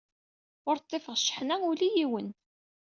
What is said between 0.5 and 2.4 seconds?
Ur ḍḍifeɣ cceḥna ula i yiwen.